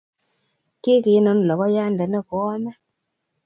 kikinun 0.81 1.39
logoyande 1.47 2.05
ne 2.07 2.19
koame 2.27 2.71